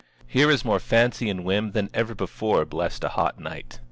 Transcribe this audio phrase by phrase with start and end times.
[0.25, 3.77] Here is more fancy and whim than ever before blessed a hot night.